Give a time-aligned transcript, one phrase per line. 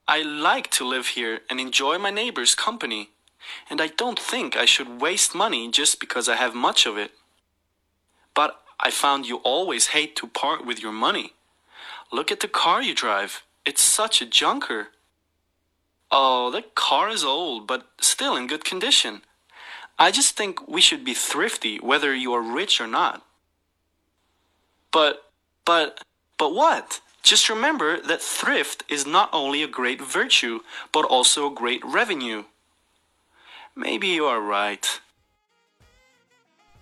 [0.08, 3.10] I like to live here and enjoy my neighbor's company,
[3.70, 7.12] and I don't think I should waste money just because I have much of it.
[8.34, 11.34] But I found you always hate to part with your money.
[12.14, 13.44] Look at the car you drive.
[13.66, 14.88] It's such a junker.
[16.12, 19.22] Oh, that car is old, but still in good condition.
[19.98, 23.24] I just think we should be thrifty whether you are rich or not.
[24.92, 25.24] But,
[25.64, 26.04] but,
[26.38, 27.02] but what?
[27.24, 32.46] Just remember that thrift is not only a great virtue, but also a great revenue.
[33.76, 35.00] Maybe you are right.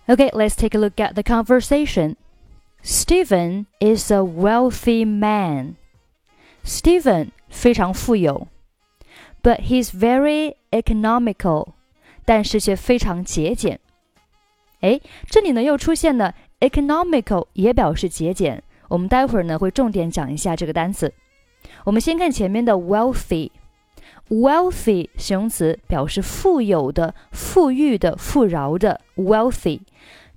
[0.08, 2.16] Okay, let's take a look at the conversation.
[2.82, 5.76] Stephen is a wealthy man.
[6.64, 8.48] Stephen 非常富有
[9.42, 11.72] ，but he's very economical，
[12.24, 13.80] 但是却非常节俭。
[14.80, 18.62] 哎，这里呢又出现了 economical，也表示节俭。
[18.88, 21.12] 我们待会儿呢会重点讲一下这个单词。
[21.84, 29.80] 我们先看前面的 wealthy，wealthy 形容词表示富有的、富裕的、富饶的 wealthy。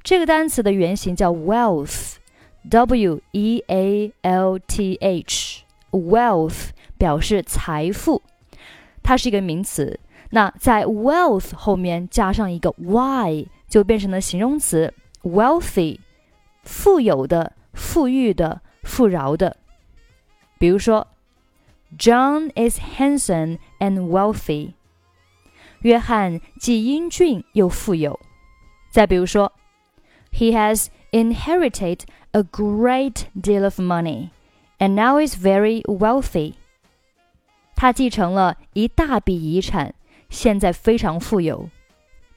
[0.04, 5.53] 这个单词的原型叫 wealth，w e a l t h。
[5.94, 8.22] Wealth 表示财富，
[9.02, 10.00] 它是一个名词。
[10.32, 16.00] 那在 wealth 后面加上一个 y，就变成了形容词 wealthy，
[16.64, 19.58] 富有的、富裕的、富饶的。
[20.58, 21.08] 比如说
[21.98, 24.74] ，John is handsome and wealthy。
[25.82, 28.20] 约翰既英俊又富有。
[28.92, 29.52] 再比如说
[30.32, 32.00] ，He has inherited
[32.32, 34.30] a great deal of money。
[34.79, 36.55] and now is very wealthy.
[37.75, 39.95] 他继承了一大笔遗产，
[40.29, 41.69] 现在非常富有。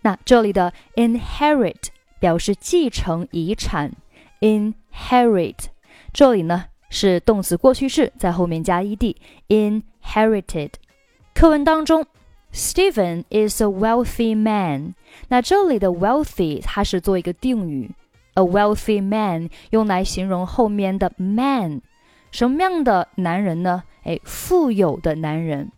[0.01, 1.87] 那这里的 inherit
[2.19, 3.91] 表示继承遗产，
[4.39, 5.55] inherit
[6.13, 10.71] 这里呢是动词过去式，在后面加 ed，inherited。
[11.33, 12.05] 课文当中，
[12.53, 14.93] Stephen is a wealthy man。
[15.29, 17.91] 那这里的 wealthy 它是做一个定语，
[18.33, 21.81] a wealthy man 用来形容后面的 man。
[22.36, 23.82] 什么样的男人呢？
[24.04, 25.72] 哎，富有的男人。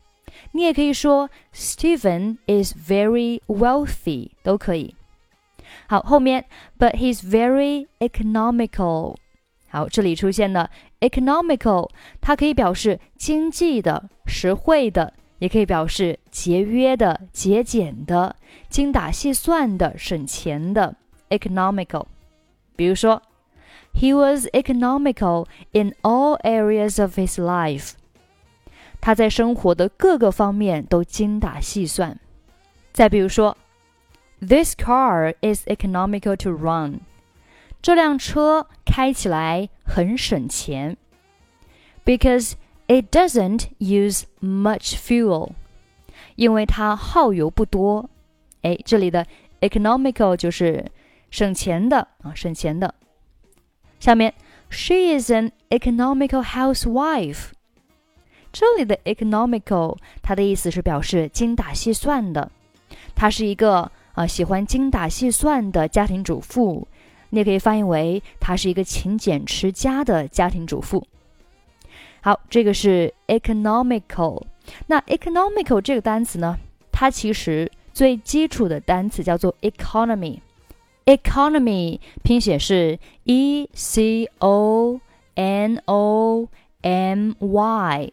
[0.51, 4.97] 你也可以说 Stephen is very wealthy，都可以。
[5.87, 9.15] 好，后面 but he's very economical。
[9.69, 10.69] 好，这里出现了
[10.99, 18.35] economical，它可以表示经济的、实惠的，也可以表示节约的、节俭的、
[18.69, 20.97] 精打细算的、省钱的
[21.31, 22.07] economical。
[22.75, 23.23] 比如说。
[23.98, 27.94] He was economical in all areas of his life.
[29.00, 32.20] 他在生活的各个方面都精打细算。
[32.92, 33.58] 再比如说，
[34.40, 37.02] This car is economical to run.
[37.82, 40.98] 这辆车开起来很省钱。
[42.06, 42.54] Because
[42.88, 45.52] it doesn't use much fuel.
[46.36, 48.10] 因为它耗油不多。
[48.62, 49.26] 哎，这里的
[49.60, 50.90] economical 就是
[51.30, 52.96] 省钱的啊，省钱的。
[54.01, 54.33] 下面
[54.71, 57.49] ，She is an economical housewife。
[58.53, 62.51] 这里的 economical，它的意思是表示精打细算的。
[63.15, 66.87] 她是一个啊喜欢精打细算的家庭主妇。
[67.31, 71.07] 你也可以翻译为她是一个勤俭持家的家庭主妇。
[72.23, 74.43] 好，这个是 economical。
[74.87, 76.57] 那 economical 这个单词呢，
[76.91, 80.39] 它其实最基础的单词叫做 economy。
[81.09, 85.01] Economy 拼写是 e c o
[85.37, 86.47] n o
[86.83, 88.13] m y，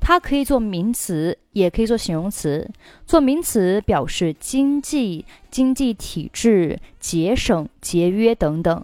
[0.00, 2.68] 它可以做名词，也可以做形容词。
[3.06, 8.82] 做名词表示经济、经济体制、节省、节约等等；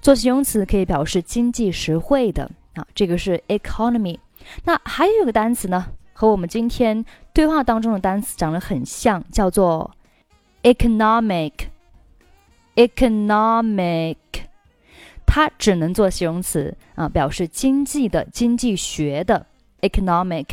[0.00, 2.84] 做形容词可以表示经济实惠的啊。
[2.96, 4.18] 这个是 economy。
[4.64, 9.92] 那还有一个单词呢，和我们今天对话当中的单词长得很像，叫做
[10.64, 11.52] economic。
[12.78, 14.16] economic，
[15.26, 19.44] 它只能做形容词啊，表示经济的、经济学的
[19.80, 20.46] economic。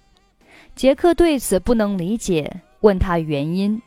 [0.75, 3.81] 杰克对此不能理解，问他原因。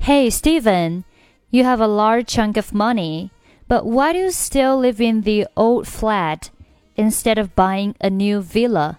[0.00, 1.02] Hey, Stephen,
[1.50, 3.30] you have a large chunk of money,
[3.66, 6.50] but why do you still live in the old flat
[6.96, 8.96] instead of buying a new villa?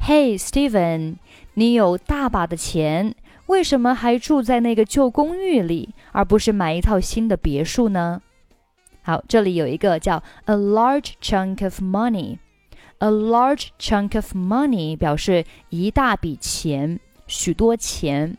[0.00, 1.16] Hey, Stephen,
[1.54, 3.14] 你有大把的钱，
[3.46, 8.20] 为什么还住在那个旧公寓里，而不是买一套新的别墅呢？
[9.03, 12.37] 好，这里有一个叫 a large chunk of money。
[12.99, 18.37] a large chunk of money 表示一大笔钱，许多钱。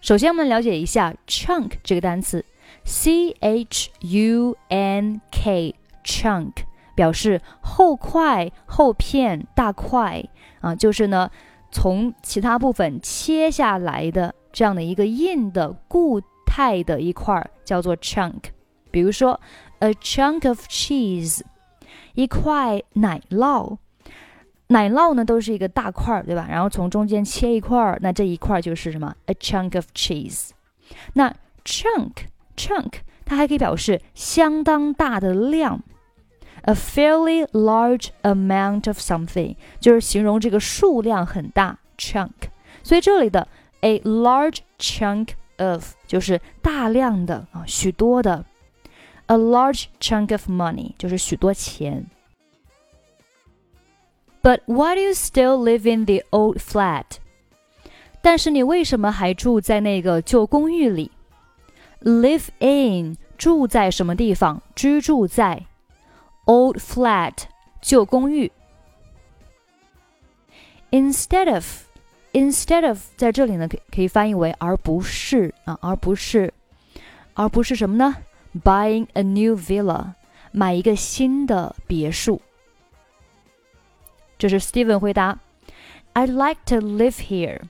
[0.00, 2.42] 首先，我们了解一下 chunk 这个单词
[2.84, 6.52] ，c h u n k chunk
[6.94, 10.24] 表示厚块、厚片、大块
[10.62, 11.30] 啊，就是呢
[11.70, 18.44] 从其他部分切下来的这样的一个硬的固态的一块叫做 chunk。
[18.91, 19.39] 比如说。
[19.79, 21.41] a chunk of cheese，
[22.15, 23.77] 一块奶酪。
[24.69, 26.47] 奶酪呢都是一个大块儿，对吧？
[26.49, 29.15] 然后从中间切一块儿，那这一块儿就是什么？
[29.27, 30.49] a chunk of cheese。
[31.13, 31.31] 那
[31.63, 32.11] chunk
[32.55, 32.93] chunk
[33.23, 35.83] 它还可以表示相当大的量，
[36.63, 42.49] a fairly large amount of something 就是形容这个数量很大，chunk。
[42.81, 43.47] 所以这里的
[43.81, 48.43] a large chunk of 就是大量的啊，许多的。
[49.31, 52.05] A large chunk of money 就是许多钱。
[54.41, 57.17] But why do you still live in the old flat？
[58.21, 61.11] 但是你为什么还住在那个旧公寓里？
[62.01, 64.61] Live in 住在什么地方？
[64.75, 65.65] 居住在
[66.45, 67.33] old flat
[67.81, 68.51] 旧公寓。
[70.91, 71.83] Instead of
[72.31, 76.53] instead of 在这里呢，可可以翻译为而不是啊，而不是，
[77.33, 78.15] 而不是什么呢
[78.64, 80.12] ？buying a new villa，
[80.50, 82.40] 买一个新的别墅。
[84.38, 85.38] 这是 Steven 回答
[86.14, 87.60] ：“I'd like to live here，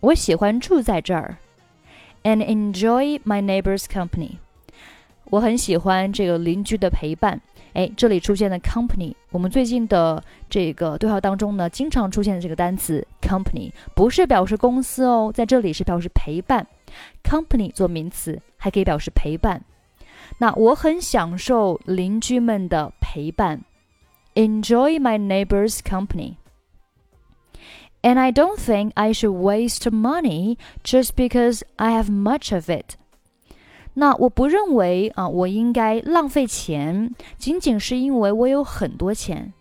[0.00, 1.36] 我喜欢住在这儿
[2.22, 4.36] ，and enjoy my neighbor's company。
[5.24, 7.40] 我很喜欢这个邻居的陪伴。”
[7.74, 16.66] 哎，这里出现的 company，我们最近的这个对话当中呢，经常出现的这个单词 company，不是表示公司哦，在这里是表示陪伴。
[17.24, 19.64] company 做名词，还可以表示陪伴。
[20.41, 23.63] 那我很享受邻居们的陪伴，
[24.35, 26.35] enjoy my neighbors' company.
[28.01, 32.95] And I don't think I should waste money just because I have much of it.
[33.95, 39.53] 那我不认为啊，我应该浪费钱，仅仅是因为我有很多钱。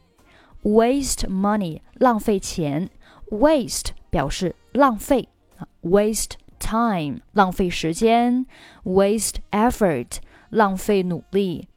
[0.63, 2.91] Waste money，浪费钱。
[3.31, 8.47] Waste 表示浪费啊，waste time，浪费时间。
[8.85, 10.19] Waste effort。
[10.52, 11.68] 浪费努力。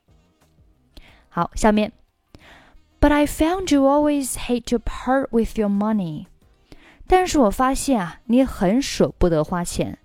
[1.31, 1.93] 好，下面
[3.01, 6.27] ，But I found you always hate to part with your money。
[7.07, 9.99] 但是我发现啊，你很舍不得花钱。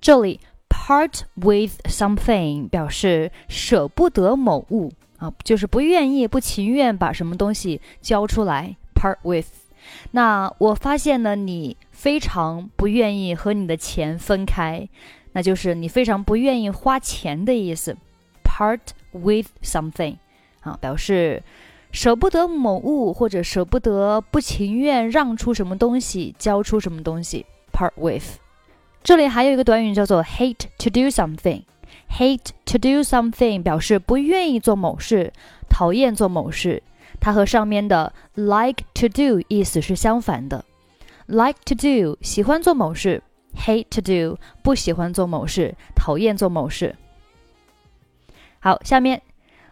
[0.00, 8.76] 这里 part with something 表示舍不得某物啊，就是不愿意、不情愿把什么东西交出来。
[8.94, 9.46] part with。
[10.10, 14.88] 那我发现呢，你非常不愿意和你的钱分开。
[15.34, 17.96] 那就是你非常不愿意花钱的意思
[18.44, 18.80] ，part
[19.12, 20.16] with something，
[20.60, 21.42] 啊，表示
[21.90, 28.38] 舍不得某物或者舍不得、不情愿让出什么东西、交出什么东西，part with。
[29.02, 35.32] 这里还有一个短语叫做 hate to do something，hate to do something 表示不愿意做某事、
[35.68, 36.82] 讨厌做某事，
[37.20, 40.64] 它和上面的 like to do 意思是相反的
[41.26, 43.22] ，like to do 喜欢做某事。
[43.55, 46.95] hate to do 不喜欢做某事，讨厌做某事。
[48.59, 49.21] 好，下面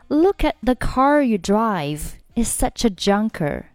[0.07, 2.13] Look at the car you drive.
[2.35, 3.65] It's such a junker.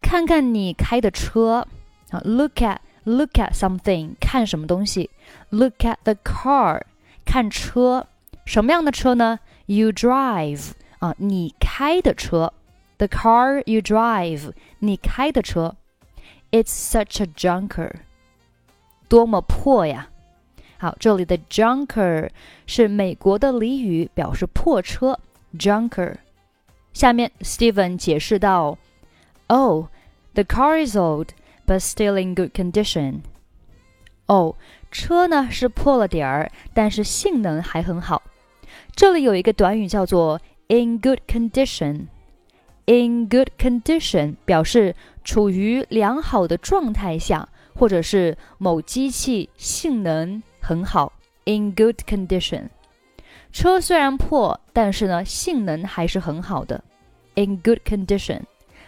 [0.00, 1.66] 看看你开的车
[2.10, 5.10] 啊，Look at look at something 看什么东西，
[5.50, 6.82] look at the car
[7.24, 8.06] 看车，
[8.44, 9.38] 什么样的车呢？
[9.66, 12.52] You drive 啊，你开的车，
[12.98, 15.76] the car you drive 你开的车，
[16.50, 17.92] It's such a junker
[19.11, 20.07] 多么破呀！
[20.77, 22.29] 好，这里的 junker
[22.65, 25.19] 是美国的俚语，表示破车
[25.59, 26.15] ，junker。
[26.93, 28.77] 下面 Steven 解释道
[29.47, 29.87] ：“Oh,
[30.33, 31.27] the car is old,
[31.67, 33.19] but still in good condition.”
[34.27, 34.55] 哦，
[34.91, 38.21] 车呢是破了点儿，但是性能还很好。
[38.95, 40.39] 这里有一个短语叫做
[40.69, 42.05] “in good condition”。
[42.85, 51.12] in good condition 表示处于良好的状态下，或者是某机器性能很好。
[51.44, 52.68] in good condition，
[53.52, 56.82] 车虽然破，但是呢性能还是很好的。
[57.36, 58.42] in good condition。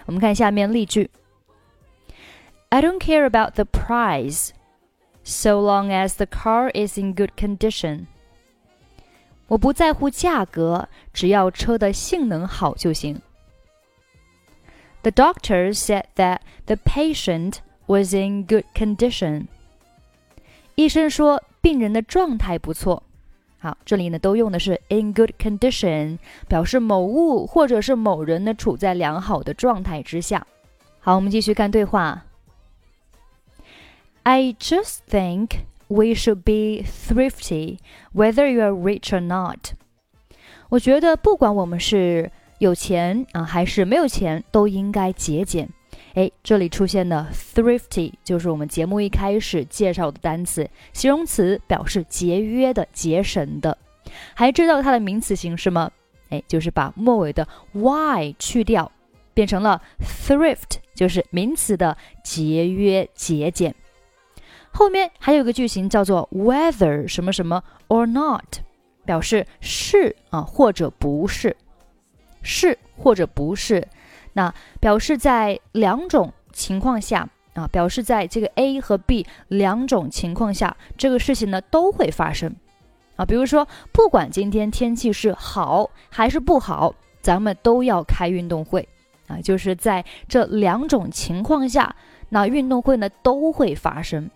[0.07, 1.11] 我们看下面例句：
[2.71, 8.07] I don't care about the price。so long as the car is in good condition.
[9.47, 13.21] 我不在乎价格，只要车的性能好就行。
[15.02, 19.48] The doctor said that the patient was in good condition.
[20.75, 23.04] 医生说病人的状态不错。
[23.60, 30.46] 好，这里呢都用的是 in good condition，表示某物或者是某人呢处在良好的状态之下。
[31.00, 32.25] 好，我们继续看对话。
[34.24, 37.78] I just think we should be thrifty,
[38.13, 39.74] whether you are rich or not.
[40.70, 45.70] 我觉得不管我们是有钱啊还是没有钱，都应该节俭。
[46.13, 53.75] 哎，这里出现的 thrifty 就是我们节目一开始介绍的单词，形容词表示节约的、节省的。
[54.36, 55.89] 还知道它的名词形式吗？
[56.29, 58.91] 哎，就是把末尾的 y 去掉，
[59.34, 63.74] 变成了 thrift，就是名词的节约、节俭。
[64.72, 68.58] 后面还有个句型叫做 whether 什么什么 or not，
[69.03, 71.58] 表示是啊或者不是，
[72.43, 73.88] 是或者不是。
[74.34, 82.56] 那表示在两种情况下啊，表示在这个 A 和 B 两种情况下，这个事情呢都会发生
[83.16, 83.25] 啊。
[83.25, 88.88] 比如说，不管今天天气是好还是不好，咱们都要开运动会
[89.28, 89.38] 啊。
[89.42, 91.96] 就是在这两种情况下，
[92.30, 94.30] 那运动会呢都会发生。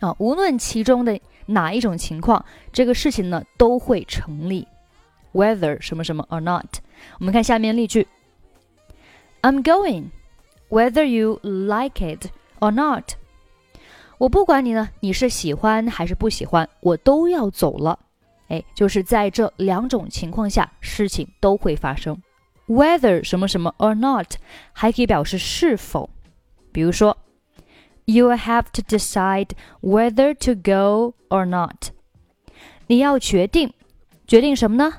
[0.00, 4.68] 啊，无论其中的哪一种情况，这个事情呢都会成立。
[5.32, 6.66] Whether 什么什么 or not，
[7.18, 8.06] 我们看下面例句
[9.41, 10.11] ：I'm going,
[10.69, 12.27] whether you like it
[12.59, 13.13] or not。
[14.17, 17.99] 我不管你呢，你是喜欢还是不喜欢，我都要走了。
[18.47, 22.21] 哎，就是在这两种情况下，事情都会发生。
[22.67, 24.35] Whether 什么什么 or not，
[24.71, 26.09] 还可以表示是否，
[26.71, 27.17] 比如说。
[28.05, 31.91] You have to decide whether to go or not.
[32.87, 33.73] 你要决定，
[34.27, 34.93] 决定什么呢？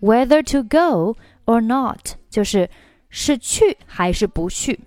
[0.00, 2.70] Whether to go or not，就是
[3.11, 4.79] 是去还是不去，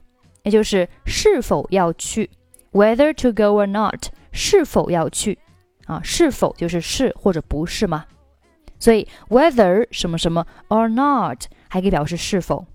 [0.43, 2.28] 也就是是否要去。
[2.73, 5.38] Whether to go or not，是否要去
[5.87, 6.00] 啊？
[6.02, 8.07] 是否就是是或者不是嘛？
[8.81, 12.66] 所以 whether 什么什么 or not 还可以表示是否。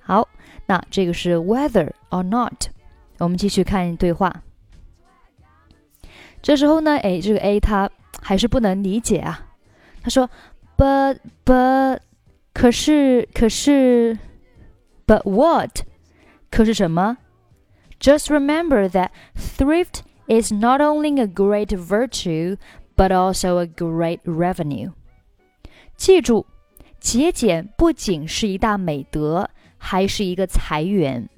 [0.00, 0.26] 好，
[0.66, 2.68] 那这个是 whether or not。
[3.18, 4.42] 我们继续看对话。
[6.40, 7.90] 这时候呢，哎，这个 A 他
[8.22, 9.46] 还是不能理解啊。
[10.00, 10.30] 他说
[10.76, 11.98] ：“But but，
[12.54, 14.16] 可是可是
[15.08, 15.80] ，But what？
[16.50, 17.16] 可是什么
[17.98, 22.58] ？Just remember that thrift is not only a great virtue,
[22.94, 24.92] but also a great revenue。
[25.96, 26.46] 记住，
[27.00, 31.28] 节俭不仅是一大美德，还是一个财源。”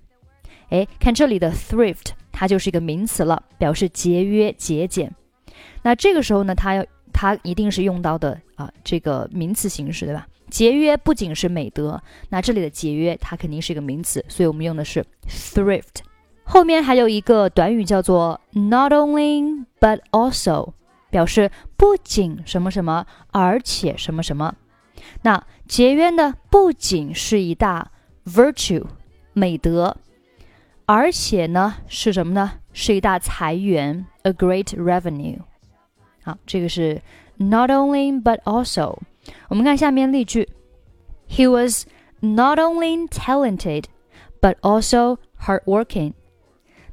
[0.70, 5.12] 哎，看这里的 thrift，它就是一个名词了，表示节约、节俭。
[5.82, 10.26] 那这个时候呢，它要它一定是用到的啊，这个名词形式，对吧？
[10.50, 16.02] 节约不仅是美德，那这里的节约它肯定是一个名词，所以我们用的是 thrift。
[16.44, 20.72] 后面还有一个短语叫做 not only but also，
[21.08, 24.54] 表示不仅什么什么，而且什么什么。
[25.22, 27.90] 那节约呢，不仅是一大
[28.26, 28.84] virtue
[29.32, 29.96] 美德。
[30.84, 32.52] 而且呢，是什么呢？
[32.72, 35.38] 是一大财源，a great revenue。
[36.24, 37.00] 好，这个是
[37.39, 38.99] not only but also。
[39.49, 40.49] 我们看下面例句：
[41.29, 41.85] He was
[42.19, 43.85] not only talented
[44.39, 46.13] but also hardworking。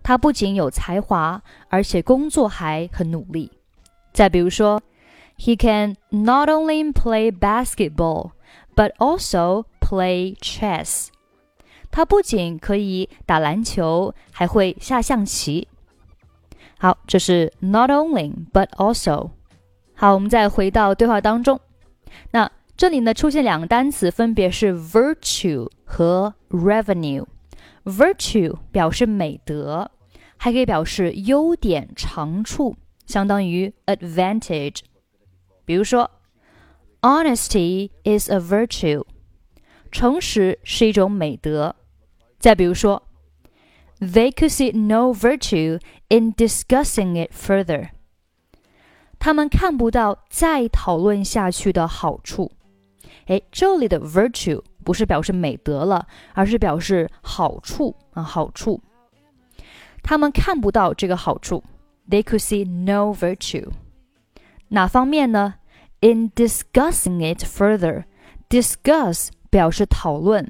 [0.02, 3.52] 他不仅有才华，而且工作还很努力。
[4.12, 4.83] 再比如说，
[5.38, 8.33] He can not only play basketball
[8.75, 11.09] but also play chess。
[11.90, 15.69] 他不仅可以打篮球，还会下象棋。
[16.78, 19.31] 好，这是 not only but also。
[19.97, 21.61] 好，我们再回到对话当中。
[22.33, 29.90] 那这里呢出现两个单词，分别是 virtue 和 revenue。virtue 表示美德，
[30.37, 32.76] 还可以表示优点、长处，
[33.07, 34.81] 相当于 advantage。
[35.64, 36.11] 比如说，
[37.00, 39.04] honesty is a virtue，
[39.90, 41.76] 诚实是一种美德。
[42.38, 43.04] 再比如说，
[44.00, 47.90] they could see no virtue in discussing it further。
[49.19, 52.51] 他们看不到再讨论下去的好处。
[53.25, 58.81] 哎，这里的 virtue 不是表示美德了，而是表示好处啊，好处。
[60.01, 61.63] 他们看不到这个好处
[62.09, 63.67] ，they could see no virtue。
[64.69, 65.55] 哪方面呢
[66.00, 70.50] ？In discussing it further，discuss 表示讨论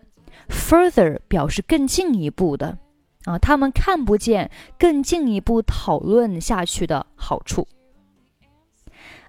[0.49, 2.77] ，further 表示更进一步的
[3.23, 7.67] 啊，他们看不见更进一步讨论下去的好处。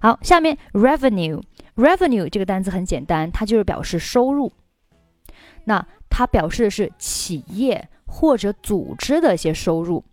[0.01, 4.51] 好，下面 revenue，revenue 这个单词很简单，它就是表示收入。
[5.65, 10.03] 那它表示的是企业或者组织的一些收入。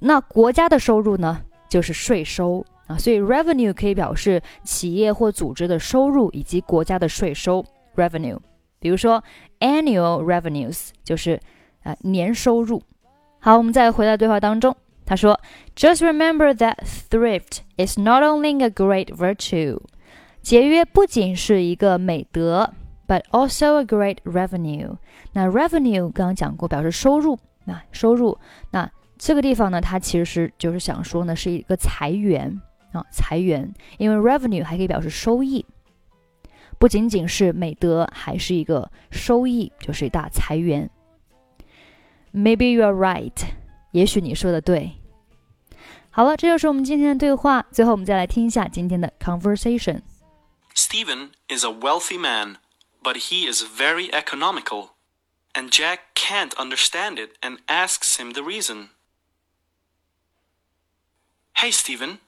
[0.00, 2.96] 那国家的收入呢，就是税收啊。
[2.96, 7.64] 所以 revenue 可以表示企业或组织的收入以及国家的税收
[7.96, 8.38] revenue。
[8.78, 9.22] 比如说
[9.58, 11.40] annual revenues 就是
[11.82, 12.82] 呃年收入。
[13.40, 14.76] 好，我们再回到对话当中。
[15.10, 15.40] 他说
[15.74, 16.76] ：“Just remember that
[17.10, 19.80] thrift is not only a great virtue，
[20.40, 22.72] 节约不仅是一个美德
[23.08, 24.98] ，but also a great revenue。
[25.32, 27.36] 那 revenue 刚刚讲过，表示收入。
[27.64, 28.38] 那收入，
[28.70, 28.88] 那
[29.18, 32.62] 这个地方呢，它其实就是想说呢，是一个裁员
[32.92, 33.68] 啊，裁员。
[33.98, 35.66] 因为 revenue 还可以表示收益，
[36.78, 40.88] 不仅仅是美德，还是一个收益，就是一大裁员。
[42.32, 43.34] Maybe you're right，
[43.90, 44.92] 也许你说的对。”
[46.11, 47.65] 好了，这就是我们今天的对话。
[47.71, 52.57] 最后，我们再来听一下今天的 conversation。Stephen is a wealthy man,
[53.03, 54.91] but he is very economical,
[55.53, 58.89] and Jack can't understand it and asks him the reason.
[61.57, 62.19] Hey, Stephen,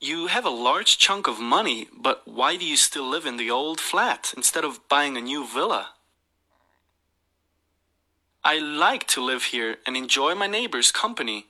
[0.00, 3.50] you have a large chunk of money, but why do you still live in the
[3.50, 5.94] old flat instead of buying a new villa?
[8.42, 11.46] I like to live here and enjoy my neighbor's company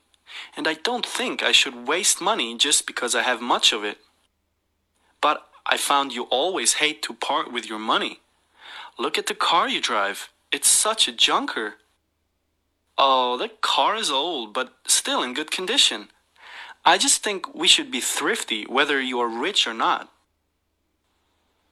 [0.56, 3.98] and I don't think I should waste money just because I have much of it.
[5.22, 8.20] But I found you always hate to part with your money.
[8.98, 10.30] Look at the car you drive.
[10.52, 11.76] It's such a junker.
[12.98, 16.10] Oh, that car is old, but still in good condition.
[16.84, 20.12] I just think we should be thrifty whether you are rich or not.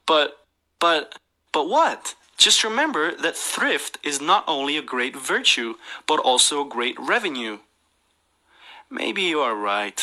[0.05, 0.37] But,
[0.79, 1.19] but,
[1.51, 2.15] but what?
[2.37, 5.75] Just remember that thrift is not only a great virtue,
[6.07, 7.57] but also a great revenue.
[8.89, 10.01] Maybe you are right.